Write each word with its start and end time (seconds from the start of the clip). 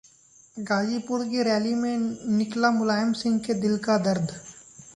गाजीपुर 0.57 1.23
की 1.25 1.43
रैली 1.43 1.73
में 1.75 1.97
निकला 2.37 2.71
मुलायम 2.71 3.13
सिंह 3.13 3.39
के 3.39 3.53
दिल 3.61 3.77
का 3.85 3.97
दर्द 4.03 4.31